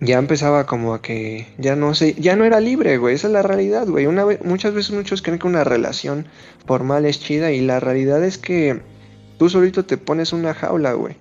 [0.00, 3.32] ya empezaba como a que ya no sé, ya no era libre, güey, esa es
[3.32, 4.06] la realidad, güey.
[4.06, 6.26] Una vez, muchas veces muchos creen que una relación
[6.66, 8.82] formal es chida y la realidad es que
[9.38, 11.16] tú solito te pones una jaula, güey.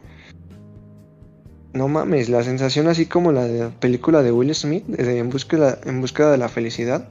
[1.74, 5.30] No mames, la sensación así como la de la película de Will Smith, de en
[5.30, 7.10] búsqueda, en búsqueda de la felicidad.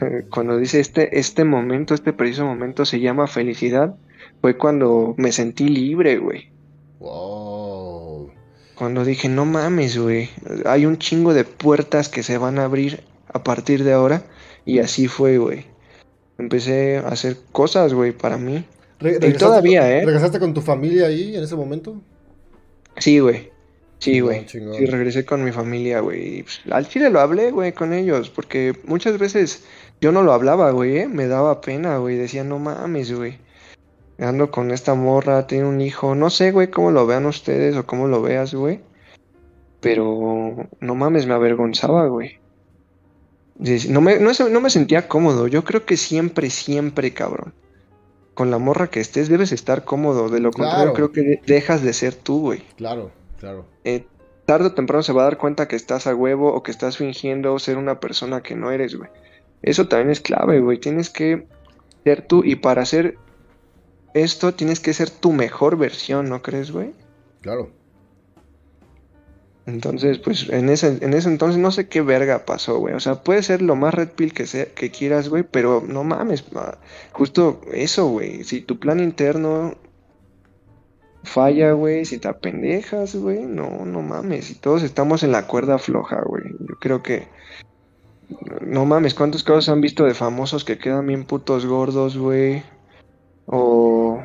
[0.00, 3.94] Eh, cuando dice este, este momento, este preciso momento se llama felicidad,
[4.40, 6.50] fue cuando me sentí libre, güey.
[6.98, 8.30] Wow.
[8.74, 10.30] Cuando dije, no mames, güey,
[10.66, 14.22] hay un chingo de puertas que se van a abrir a partir de ahora.
[14.64, 15.66] Y así fue, güey.
[16.38, 18.64] Empecé a hacer cosas, güey, para mí.
[19.00, 20.04] y todavía, ¿eh?
[20.04, 22.00] ¿Regresaste con tu familia ahí en ese momento?
[22.96, 23.53] Sí, güey.
[23.98, 24.46] Sí, güey.
[24.48, 26.42] Sí, regresé con mi familia, güey.
[26.42, 28.28] Pues, al chile lo hablé, güey, con ellos.
[28.28, 29.64] Porque muchas veces
[30.00, 31.08] yo no lo hablaba, güey, ¿eh?
[31.08, 32.16] Me daba pena, güey.
[32.16, 33.38] Decía, no mames, güey
[34.18, 37.86] ando con esta morra, tiene un hijo, no sé, güey, cómo lo vean ustedes o
[37.86, 38.80] cómo lo veas, güey.
[39.80, 42.38] Pero no mames, me avergonzaba, güey.
[43.88, 45.46] No me, no, me sentía cómodo.
[45.46, 47.54] Yo creo que siempre, siempre, cabrón.
[48.32, 50.28] Con la morra que estés debes estar cómodo.
[50.28, 52.62] De lo contrario, creo que dejas de ser tú, güey.
[52.76, 53.12] Claro,
[53.44, 53.66] claro.
[53.84, 54.06] Eh,
[54.46, 56.96] tarde o temprano se va a dar cuenta que estás a huevo o que estás
[56.96, 59.10] fingiendo ser una persona que no eres, güey.
[59.60, 60.78] Eso también es clave, güey.
[60.78, 61.46] Tienes que
[62.04, 63.18] ser tú y para ser
[64.14, 66.92] esto tienes que ser tu mejor versión, ¿no crees, güey?
[67.42, 67.70] Claro.
[69.66, 72.94] Entonces, pues en ese, en ese entonces no sé qué verga pasó, güey.
[72.94, 76.04] O sea, puede ser lo más red pill que, sea, que quieras, güey, pero no
[76.04, 76.44] mames.
[77.12, 78.44] Justo eso, güey.
[78.44, 79.76] Si tu plan interno
[81.24, 84.46] falla, güey, si te apendejas, güey, no, no mames.
[84.46, 86.44] Si todos estamos en la cuerda floja, güey.
[86.60, 87.26] Yo creo que.
[88.62, 92.62] No mames, ¿cuántos casos han visto de famosos que quedan bien putos gordos, güey?
[93.46, 94.22] O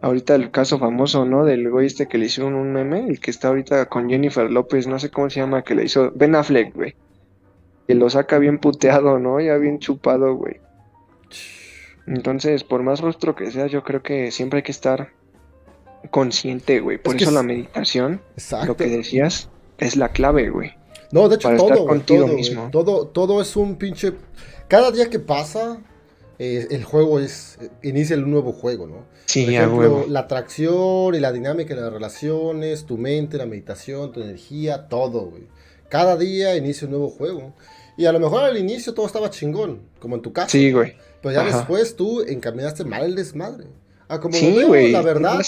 [0.00, 1.44] ahorita el caso famoso, ¿no?
[1.44, 4.86] Del güey este que le hicieron un meme, el que está ahorita con Jennifer López,
[4.86, 6.94] no sé cómo se llama, que le hizo Ben Affleck, güey.
[7.86, 9.40] Que lo saca bien puteado, ¿no?
[9.40, 10.60] Ya bien chupado, güey.
[12.06, 15.12] Entonces, por más rostro que sea, yo creo que siempre hay que estar
[16.10, 16.98] consciente, güey.
[16.98, 18.20] Por eso la meditación,
[18.66, 20.72] lo que decías, es la clave, güey.
[21.12, 22.68] No, de hecho, todo, contigo mismo.
[22.72, 24.14] Todo, todo es un pinche.
[24.68, 25.78] Cada día que pasa,
[26.38, 29.04] eh, el juego es, inicia el nuevo juego, ¿no?
[29.26, 34.12] Sí, Por ejemplo, la atracción y la dinámica de las relaciones, tu mente, la meditación,
[34.12, 35.44] tu energía, todo, güey.
[35.88, 37.54] Cada día inicia un nuevo juego.
[37.98, 40.48] Y a lo mejor al inicio todo estaba chingón, como en tu casa.
[40.48, 40.96] Sí, güey.
[41.20, 43.66] Pero ya después tú encaminaste mal el desmadre.
[44.12, 45.40] Ah, como sí, lo veo, la verdad,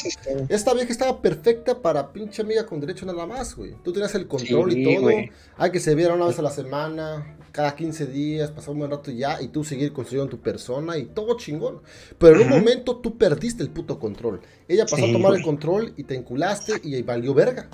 [0.48, 3.74] esta vieja estaba perfecta para pinche amiga con derecho nada más, güey.
[3.85, 5.11] Tú tenías el control y todo.
[5.59, 8.90] Hay que se viera una vez a la semana, cada 15 días, pasar un buen
[8.90, 11.83] rato ya, y tú seguir construyendo tu persona y todo chingón.
[12.16, 14.40] Pero en un momento tú perdiste el puto control.
[14.66, 17.68] Ella pasó a tomar el control y te enculaste y valió verga.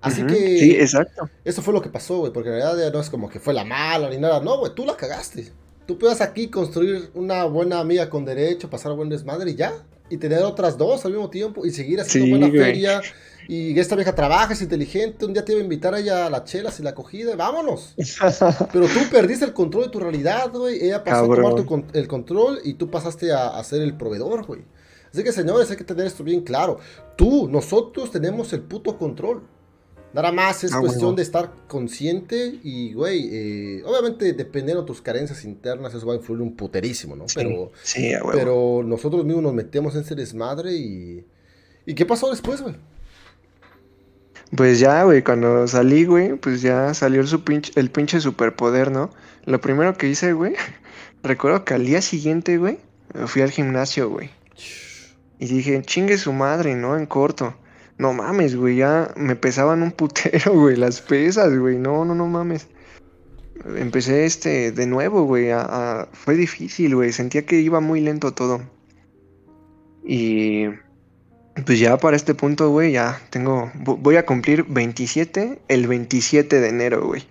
[0.00, 0.58] Así que.
[0.60, 1.28] Sí, exacto.
[1.44, 3.54] Eso fue lo que pasó, güey, porque en realidad ya no es como que fue
[3.54, 4.38] la mala ni nada.
[4.38, 5.50] No, güey, tú la cagaste.
[5.84, 9.72] tú puedas aquí construir una buena amiga con derecho, pasar buen desmadre y ya.
[10.12, 13.00] Y tener otras dos al mismo tiempo y seguir haciendo buena feria.
[13.48, 15.24] Y esta vieja trabaja, es inteligente.
[15.24, 17.34] Un día te iba a invitar a ella a las chelas y la acogida.
[17.34, 17.94] Vámonos.
[18.72, 20.84] Pero tú perdiste el control de tu realidad, güey.
[20.84, 24.62] Ella pasó a tomar el control y tú pasaste a, a ser el proveedor, güey.
[25.12, 26.78] Así que, señores, hay que tener esto bien claro.
[27.16, 29.42] Tú, nosotros tenemos el puto control.
[30.14, 35.00] Nada más es ah, cuestión de estar consciente y, güey, eh, obviamente dependiendo de tus
[35.00, 37.24] carencias internas, eso va a influir un puterísimo, ¿no?
[37.34, 37.72] pero,
[38.30, 41.24] pero nosotros mismos nos metemos en ese desmadre y...
[41.84, 42.76] ¿Y qué pasó después, güey?
[44.54, 48.90] Pues ya, güey, cuando salí, güey, pues ya salió el, su pinche, el pinche superpoder,
[48.90, 49.10] ¿no?
[49.46, 50.54] Lo primero que hice, güey,
[51.22, 52.78] recuerdo que al día siguiente, güey,
[53.26, 54.30] fui al gimnasio, güey.
[55.38, 56.96] Y dije, chingue su madre, ¿no?
[56.96, 57.56] En corto.
[58.02, 61.78] No mames, güey, ya me pesaban un putero, güey, las pesas, güey.
[61.78, 62.66] No, no, no mames.
[63.76, 65.50] Empecé este de nuevo, güey.
[66.12, 67.12] Fue difícil, güey.
[67.12, 68.60] Sentía que iba muy lento todo.
[70.04, 70.66] Y
[71.64, 73.70] pues ya para este punto, güey, ya tengo.
[73.76, 77.24] Voy a cumplir 27 el 27 de enero, güey.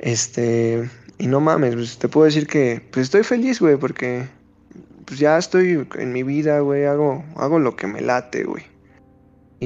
[0.00, 0.88] Este.
[1.18, 4.28] Y no mames, pues te puedo decir que pues estoy feliz, güey, porque
[5.04, 6.84] pues ya estoy en mi vida, güey.
[6.84, 8.73] Hago, hago lo que me late, güey.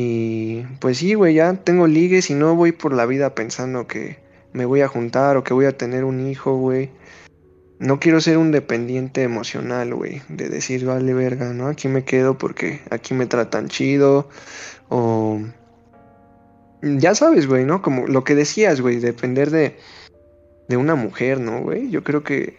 [0.00, 4.20] Y pues sí, güey, ya tengo ligues y no voy por la vida pensando que
[4.52, 6.90] me voy a juntar o que voy a tener un hijo, güey.
[7.80, 11.66] No quiero ser un dependiente emocional, güey, de decir, vale verga, ¿no?
[11.66, 14.28] Aquí me quedo porque aquí me tratan chido
[14.88, 15.40] o...
[16.80, 17.82] Ya sabes, güey, ¿no?
[17.82, 19.78] Como lo que decías, güey, depender de,
[20.68, 21.90] de una mujer, ¿no, güey?
[21.90, 22.56] Yo creo que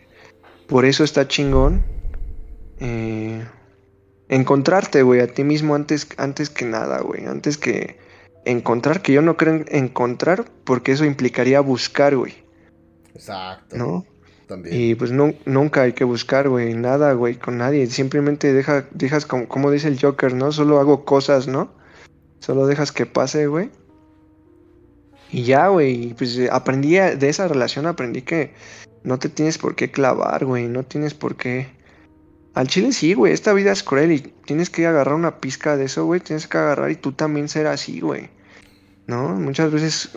[0.67, 1.83] por eso está chingón.
[2.81, 3.41] Eh,
[4.29, 7.25] encontrarte, güey, a ti mismo antes, antes que nada, güey.
[7.25, 7.97] Antes que
[8.45, 12.35] encontrar, que yo no creo en encontrar, porque eso implicaría buscar, güey.
[13.13, 13.75] Exacto.
[13.75, 14.05] ¿No?
[14.47, 14.75] También.
[14.75, 17.85] Y pues no, nunca hay que buscar, güey, nada, güey, con nadie.
[17.87, 20.51] Simplemente deja, dejas como, como dice el Joker, ¿no?
[20.51, 21.71] Solo hago cosas, ¿no?
[22.39, 23.69] Solo dejas que pase, güey.
[25.31, 28.53] Y ya, güey, pues aprendí de esa relación, aprendí que
[29.03, 31.67] no te tienes por qué clavar, güey, no tienes por qué
[32.59, 35.85] al chile sí, güey, esta vida es cruel y tienes que agarrar una pizca de
[35.85, 38.29] eso, güey, tienes que agarrar y tú también ser así, güey.
[39.07, 39.29] ¿No?
[39.29, 40.09] Muchas veces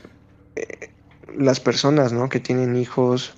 [0.56, 0.90] eh,
[1.38, 2.28] las personas, ¿no?
[2.28, 3.34] Que tienen hijos,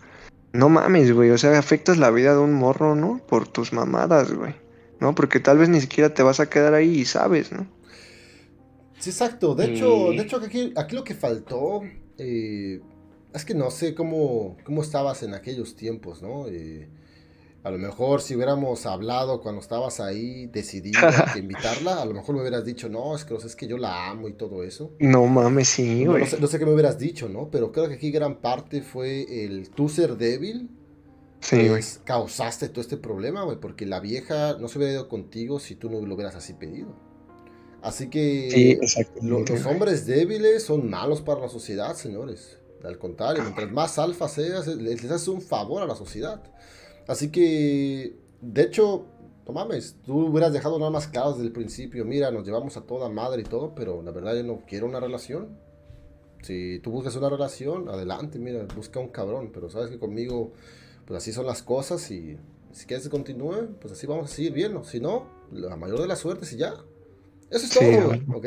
[0.54, 3.20] no mames, güey, o sea, afectas la vida de un morro, ¿no?
[3.28, 4.54] Por tus mamadas, güey.
[5.00, 5.14] ¿No?
[5.14, 7.66] Porque tal vez ni siquiera te vas a quedar ahí y sabes, ¿no?
[8.98, 9.54] Sí, exacto.
[9.54, 11.82] De hecho, de hecho aquí, aquí lo que faltó
[12.16, 12.80] eh,
[13.34, 16.46] es que no sé cómo, cómo estabas en aquellos tiempos, ¿no?
[16.48, 16.88] Eh,
[17.64, 21.00] a lo mejor si hubiéramos hablado cuando estabas ahí, decidido
[21.36, 24.28] invitarla, a lo mejor me hubieras dicho, no, es que, es que yo la amo
[24.28, 24.92] y todo eso.
[24.98, 26.24] No mames, sí, güey.
[26.38, 27.48] No, sé, qué me hubieras dicho, ¿no?
[27.50, 30.68] Pero creo que aquí gran parte fue el tú ser débil.
[31.40, 35.58] Sí, pues, causaste todo este problema, güey, porque la vieja no se hubiera ido contigo
[35.58, 36.94] si tú no lo hubieras así pedido.
[37.80, 42.58] Así que sí, los hombres débiles son malos para la sociedad, señores.
[42.82, 46.42] Al contrario, mientras más alfa seas, les haces un favor a la sociedad.
[47.06, 49.06] Así que, de hecho,
[49.46, 52.82] no mames, tú hubieras dejado nada más claro desde el principio, mira, nos llevamos a
[52.82, 55.58] toda madre y todo, pero la verdad yo no quiero una relación.
[56.42, 60.52] Si tú buscas una relación, adelante, mira, busca un cabrón, pero sabes que conmigo,
[61.06, 62.38] pues así son las cosas y
[62.72, 64.84] si quieres que continúe, pues así vamos a seguir viendo.
[64.84, 66.74] Si no, la mayor de las suertes y ya.
[67.54, 68.46] Eso es todo, ¿ok?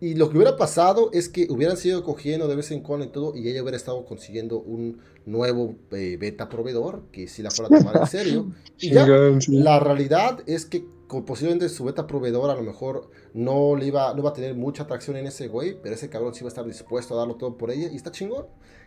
[0.00, 3.10] Y lo que hubiera pasado es que hubieran sido cogiendo de vez en cuando y
[3.10, 7.76] todo, y ella hubiera estado consiguiendo un nuevo eh, beta proveedor que si la fuera
[7.76, 8.50] a tomar en serio.
[8.78, 9.06] Y ya,
[9.48, 10.86] la realidad es que
[11.26, 14.84] posiblemente su beta proveedor a lo mejor no le iba, no iba a tener mucha
[14.84, 17.58] atracción en ese güey, pero ese cabrón sí iba a estar dispuesto a darlo todo
[17.58, 18.46] por ella, y está chingón.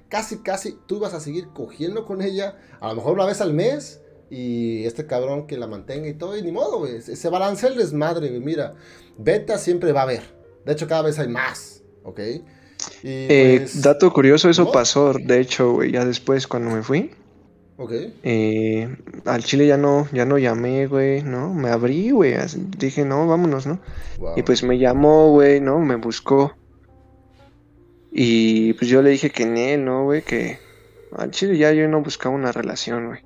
[0.09, 3.53] Casi, casi tú vas a seguir cogiendo con ella, a lo mejor una vez al
[3.53, 7.01] mes, y este cabrón que la mantenga y todo, y ni modo, güey.
[7.01, 8.39] Se balancea el desmadre, güey.
[8.39, 8.75] Mira,
[9.23, 10.23] beta siempre va a haber.
[10.65, 12.19] De hecho, cada vez hay más, ¿ok?
[13.03, 17.11] eh, pues, dato curioso, eso pasó, de hecho, güey, ya después cuando me fui.
[17.77, 17.93] Ok.
[18.23, 21.51] Eh, al Chile ya no, ya no llamé, güey, ¿no?
[21.51, 22.35] Me abrí, güey.
[22.77, 23.79] Dije, no, vámonos, ¿no?
[24.35, 25.79] Y pues me llamó, güey, ¿no?
[25.79, 26.53] Me buscó.
[28.11, 30.21] Y pues yo le dije que él, ¿no, güey?
[30.21, 30.59] Que
[31.15, 33.21] al Chile ya yo no buscaba una relación, güey.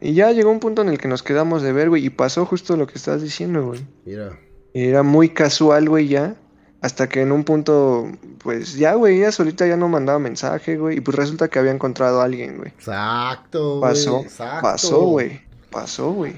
[0.00, 2.46] Y ya llegó un punto en el que nos quedamos de ver, güey, y pasó
[2.46, 3.80] justo lo que estás diciendo, güey.
[4.04, 4.38] Mira.
[4.74, 6.36] Era muy casual, güey, ya.
[6.80, 10.98] Hasta que en un punto, pues ya, güey, ella solita ya no mandaba mensaje, güey.
[10.98, 12.70] Y pues resulta que había encontrado a alguien, güey.
[12.70, 13.90] Exacto, güey.
[13.92, 14.24] Pasó,
[14.62, 15.40] pasó, güey.
[15.70, 16.34] Pasó, güey.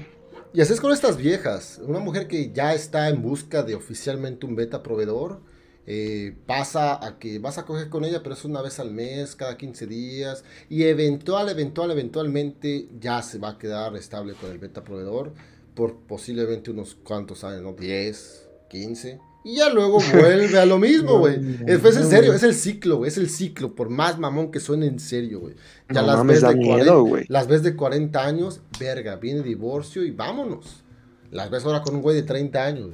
[0.53, 1.79] Y así es con estas viejas.
[1.83, 5.39] Una mujer que ya está en busca de oficialmente un beta proveedor
[5.85, 9.35] eh, pasa a que vas a coger con ella, pero es una vez al mes,
[9.35, 14.59] cada 15 días, y eventual, eventual, eventualmente ya se va a quedar estable con el
[14.59, 15.33] beta proveedor
[15.73, 17.73] por posiblemente unos cuantos años, ¿no?
[17.73, 19.19] 10, 15.
[19.45, 21.35] Y ya luego vuelve a lo mismo, güey.
[21.67, 23.09] es, en serio, es el ciclo, güey.
[23.09, 25.55] Es el ciclo, por más mamón que suene en serio, güey.
[25.89, 30.83] Ya las, ves de 40, las ves de 40 años, verga, viene divorcio y vámonos.
[31.29, 32.91] Las ves ahora con un güey de 30 años.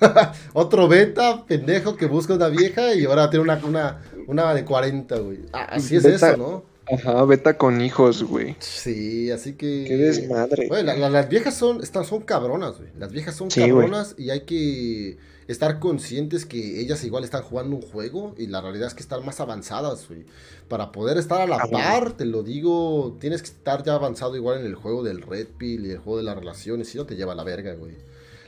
[0.54, 5.18] Otro beta, pendejo, que busca una vieja y ahora tiene una, una, una de 40,
[5.18, 5.40] güey.
[5.52, 6.71] Así es eso, ¿no?
[6.90, 8.56] Ajá, beta con hijos, güey.
[8.58, 9.84] Sí, así que.
[9.86, 10.68] Qué desmadre.
[10.68, 12.90] Güey, las viejas son, están, son cabronas, güey.
[12.98, 15.18] Las viejas son cabronas y hay que
[15.48, 19.24] estar conscientes que ellas igual están jugando un juego y la realidad es que están
[19.24, 20.24] más avanzadas, güey.
[20.68, 24.60] Para poder estar a la par, te lo digo, tienes que estar ya avanzado igual
[24.60, 27.14] en el juego del Red Pill y el juego de las relaciones, si no te
[27.16, 27.94] lleva a la verga, güey.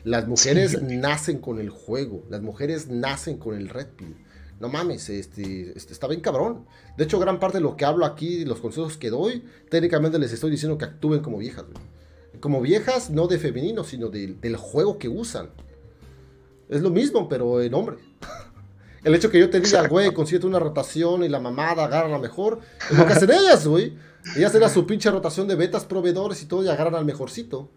[0.05, 4.17] Las mujeres nacen con el juego, las mujeres nacen con el Red Pill.
[4.65, 6.65] No mames, este, este, está bien cabrón.
[6.97, 10.33] De hecho, gran parte de lo que hablo aquí, los consejos que doy, técnicamente les
[10.33, 12.41] estoy diciendo que actúen como viejas, güey.
[12.41, 15.51] Como viejas, no de femenino, sino del juego que usan.
[16.71, 17.99] Es lo mismo, pero en hombre.
[19.05, 22.19] El hecho que yo te diga, güey, consigue una rotación y la mamada agarra la
[22.19, 23.93] mejor, es lo que hacen ellas, güey.
[24.35, 27.69] Ellas eran su pinche rotación de betas, proveedores y todo y agarran al mejorcito.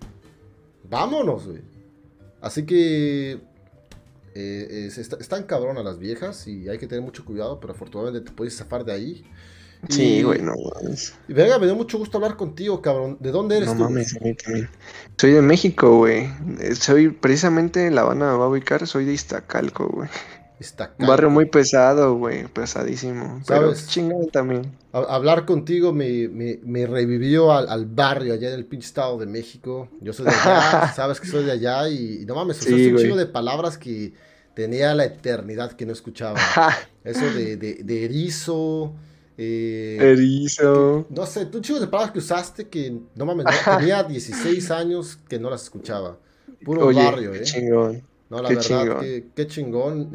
[0.90, 1.64] Vámonos, güey.
[2.40, 3.42] Así que
[4.40, 8.56] eh, están cabronas las viejas y hay que tener mucho cuidado, pero afortunadamente te puedes
[8.56, 9.26] zafar de ahí.
[9.90, 10.54] Sí, güey, no
[11.28, 13.18] Y venga, me dio mucho gusto hablar contigo, cabrón.
[13.20, 14.70] ¿De dónde eres no, Mames, a mí también.
[15.18, 16.30] Soy de México, güey.
[16.74, 20.10] Soy precisamente La Habana me va a ubicar, soy de Iztacalco, güey.
[20.98, 23.42] Un barrio muy pesado, güey, pesadísimo.
[23.48, 24.72] Pero chingón también.
[24.92, 29.28] hablar contigo me, me, me revivió al, al, barrio allá en el pinche estado de
[29.28, 29.88] México.
[30.02, 33.16] Yo soy de allá, sabes que soy de allá y, no mames, sí, un chingo
[33.16, 34.14] de palabras que
[34.56, 36.40] tenía la eternidad que no escuchaba.
[37.04, 38.96] Eso de, de, de erizo.
[39.38, 41.06] Eh, Erizo.
[41.12, 45.20] No sé, tú chicos de palabras que usaste que no mames, no, tenía 16 años
[45.30, 46.18] que no las escuchaba.
[46.66, 47.44] Puro barrio, ¿eh?
[47.44, 48.04] chingón.
[48.30, 49.00] No, la verdad, chingón.
[49.36, 50.12] qué chingón.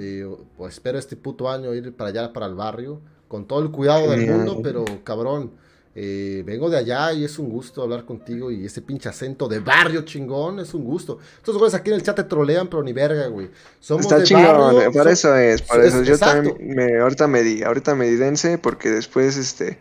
[0.56, 4.10] Pues espero este puto año ir para allá, para el barrio, con todo el cuidado
[4.10, 5.52] del mundo, pero cabrón,
[5.94, 9.60] eh, vengo de allá y es un gusto hablar contigo y ese pinche acento de
[9.60, 11.18] barrio chingón es un gusto.
[11.36, 13.50] Estos güeyes aquí en el chat te trolean, pero ni verga, güey.
[13.78, 16.02] Somos Está chingón, eh, por eso es, por eso.
[16.02, 19.78] Yo también me, ahorita me di, ahorita me di dense porque después, este,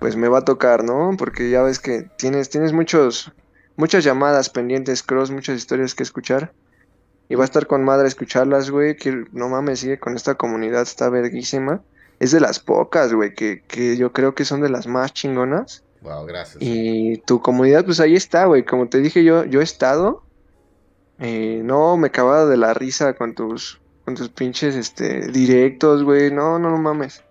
[0.00, 1.14] pues me va a tocar, ¿no?
[1.16, 3.30] Porque ya ves que tienes, tienes muchos,
[3.76, 6.52] muchas llamadas pendientes, cross, muchas historias que escuchar.
[7.28, 10.82] Y va a estar con madre escucharlas, güey, que no mames, sigue con esta comunidad,
[10.82, 11.82] está verguísima
[12.22, 15.82] es de las pocas, güey, que, que yo creo que son de las más chingonas.
[16.02, 16.58] Wow, gracias.
[16.60, 18.64] Y tu comunidad, pues ahí está, güey.
[18.64, 20.22] Como te dije, yo, yo he estado.
[21.18, 26.30] Eh, no, me acababa de la risa con tus, con tus pinches este, directos, güey.
[26.30, 27.24] No, no, no mames.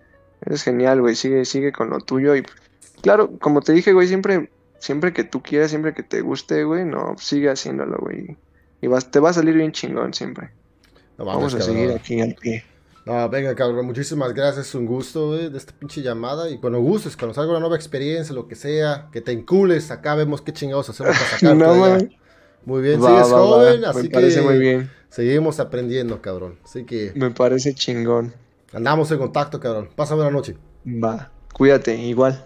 [0.45, 1.15] Eres genial, güey.
[1.15, 2.35] Sigue, sigue con lo tuyo.
[2.35, 2.43] Y
[3.01, 6.83] claro, como te dije, güey, siempre, siempre que tú quieras, siempre que te guste, güey,
[6.83, 8.35] no, sigue haciéndolo, güey.
[8.81, 10.51] Y vas, te va a salir bien chingón siempre.
[11.17, 12.63] vamos, a seguir aquí al pie.
[13.05, 14.67] No, venga, cabrón, muchísimas gracias.
[14.67, 16.49] Es un gusto, de esta pinche llamada.
[16.49, 20.15] Y cuando gustes, cuando salga una nueva experiencia, lo que sea, que te encules, acá
[20.15, 22.09] vemos qué chingados hacemos para sacarte no,
[22.65, 24.91] Muy bien, sigues joven, así Me parece muy bien.
[25.09, 26.57] seguimos aprendiendo, cabrón.
[26.63, 27.11] Así que.
[27.15, 28.33] Me parece chingón.
[28.73, 29.89] Andamos en contacto, cabrón.
[29.95, 30.55] Pasa buena noche.
[30.85, 32.45] Va, cuídate, igual.